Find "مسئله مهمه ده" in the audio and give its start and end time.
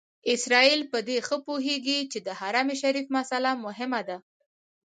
3.17-4.17